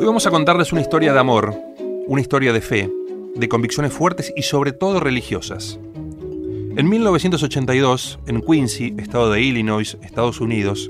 [0.00, 1.54] Hoy vamos a contarles una historia de amor,
[2.06, 2.90] una historia de fe,
[3.34, 5.78] de convicciones fuertes y sobre todo religiosas.
[6.74, 10.88] En 1982, en Quincy, estado de Illinois, Estados Unidos,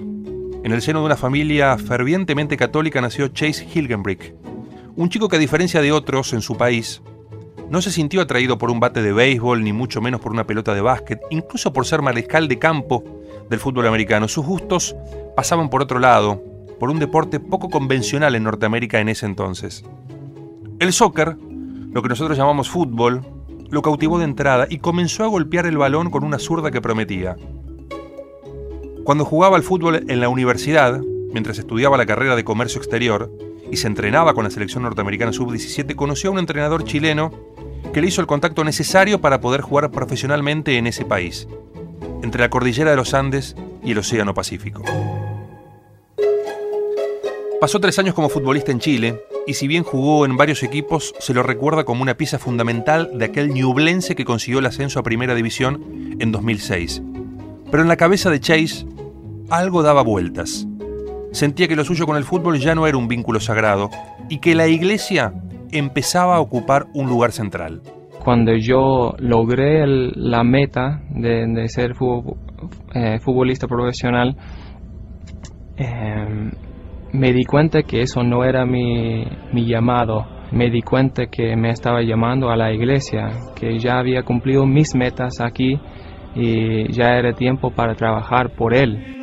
[0.63, 4.33] en el seno de una familia fervientemente católica nació Chase Hilgenbrick,
[4.95, 7.03] un chico que a diferencia de otros en su país,
[7.69, 10.73] no se sintió atraído por un bate de béisbol ni mucho menos por una pelota
[10.73, 13.03] de básquet, incluso por ser mariscal de campo
[13.49, 14.29] del fútbol americano.
[14.29, 14.95] Sus gustos
[15.35, 16.45] pasaban por otro lado,
[16.81, 19.85] por un deporte poco convencional en Norteamérica en ese entonces.
[20.81, 21.37] El soccer,
[21.93, 23.21] lo que nosotros llamamos fútbol,
[23.69, 27.37] lo cautivó de entrada y comenzó a golpear el balón con una zurda que prometía.
[29.05, 31.01] Cuando jugaba al fútbol en la universidad,
[31.33, 33.31] mientras estudiaba la carrera de comercio exterior
[33.71, 37.31] y se entrenaba con la selección norteamericana sub-17, conoció a un entrenador chileno
[37.93, 41.47] que le hizo el contacto necesario para poder jugar profesionalmente en ese país,
[42.23, 44.83] entre la cordillera de los Andes y el Océano Pacífico.
[47.61, 51.35] Pasó tres años como futbolista en Chile y si bien jugó en varios equipos, se
[51.35, 55.35] lo recuerda como una pieza fundamental de aquel Ñublense que consiguió el ascenso a Primera
[55.35, 57.03] División en 2006.
[57.71, 58.87] Pero en la cabeza de Chase
[59.51, 60.67] algo daba vueltas.
[61.33, 63.91] Sentía que lo suyo con el fútbol ya no era un vínculo sagrado
[64.31, 65.35] y que la iglesia
[65.71, 67.83] empezaba a ocupar un lugar central.
[68.25, 71.93] Cuando yo logré la meta de, ser
[72.95, 74.35] eh, futbolista profesional,
[75.77, 76.51] em,
[77.13, 80.27] me di cuenta que eso no era mi, mi llamado.
[80.53, 84.95] Me di cuenta que me estaba llamando a la iglesia, que ya había cumplido mis
[84.95, 85.79] metas aquí
[86.35, 89.17] y ya era tiempo para trabajar por él.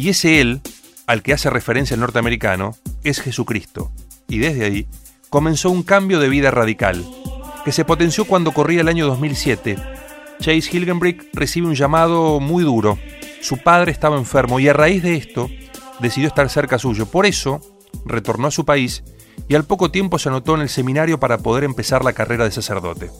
[0.00, 0.62] Y ese Él,
[1.06, 3.92] al que hace referencia el norteamericano, es Jesucristo.
[4.28, 4.86] Y desde ahí
[5.28, 7.04] comenzó un cambio de vida radical,
[7.66, 9.76] que se potenció cuando corría el año 2007.
[10.40, 12.98] Chase Hilgenbrick recibe un llamado muy duro.
[13.42, 15.50] Su padre estaba enfermo y a raíz de esto
[16.00, 17.06] decidió estar cerca suyo.
[17.06, 17.60] Por eso
[18.06, 19.04] retornó a su país
[19.48, 22.52] y al poco tiempo se anotó en el seminario para poder empezar la carrera de
[22.52, 23.10] sacerdote.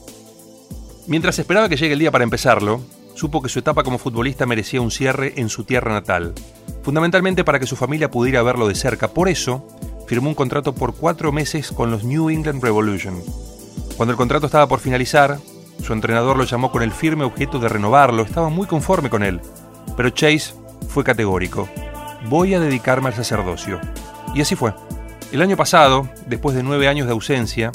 [1.06, 2.80] Mientras esperaba que llegue el día para empezarlo,
[3.14, 6.34] supo que su etapa como futbolista merecía un cierre en su tierra natal,
[6.82, 9.08] fundamentalmente para que su familia pudiera verlo de cerca.
[9.08, 9.66] Por eso,
[10.06, 13.20] firmó un contrato por cuatro meses con los New England Revolution.
[13.96, 15.38] Cuando el contrato estaba por finalizar,
[15.82, 19.40] su entrenador lo llamó con el firme objeto de renovarlo, estaba muy conforme con él.
[19.96, 20.54] Pero Chase
[20.88, 21.68] fue categórico.
[22.28, 23.80] Voy a dedicarme al sacerdocio.
[24.34, 24.74] Y así fue.
[25.32, 27.72] El año pasado, después de nueve años de ausencia,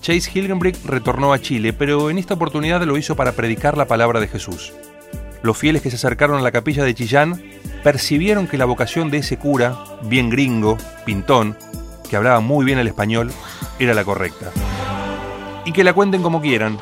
[0.00, 4.20] Chase Hilgenbrick retornó a Chile, pero en esta oportunidad lo hizo para predicar la palabra
[4.20, 4.72] de Jesús.
[5.42, 7.42] Los fieles que se acercaron a la capilla de Chillán
[7.82, 11.56] percibieron que la vocación de ese cura, bien gringo, pintón,
[12.08, 13.30] que hablaba muy bien el español,
[13.78, 14.50] era la correcta.
[15.66, 16.78] Y que la cuenten como quieran.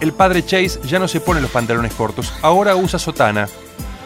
[0.00, 3.48] El padre Chase ya no se pone los pantalones cortos, ahora usa sotana.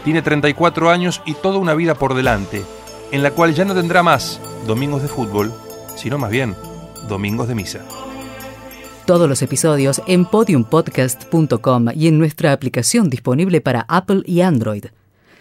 [0.04, 2.62] Tiene 34 años y toda una vida por delante,
[3.10, 5.52] en la cual ya no tendrá más domingos de fútbol,
[5.96, 6.54] sino más bien
[7.08, 7.80] domingos de misa.
[9.04, 14.86] Todos los episodios en podiumpodcast.com y en nuestra aplicación disponible para Apple y Android.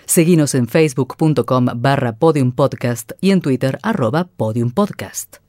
[0.06, 5.49] Seguimos en facebook.com barra podiumpodcast y en Twitter arroba podiumpodcast.